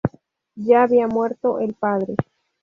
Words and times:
Ya 0.55 0.81
había 0.81 1.05
muerto 1.07 1.59
el 1.59 1.75
padre. 1.75 2.15